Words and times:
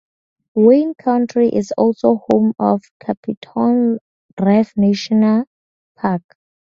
Wayne 0.55 0.95
County 0.95 1.55
is 1.55 1.71
also 1.77 2.21
home 2.31 2.53
of 2.57 2.81
Capitol 2.99 3.99
Reef 4.41 4.73
National 4.75 5.45
Park. 5.95 6.23